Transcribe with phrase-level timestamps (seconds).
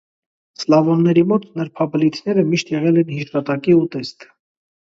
[0.61, 4.31] Սլավոնների մոտ նրբաբլիթները միշտ եղել են հիշատակի ուտեստ։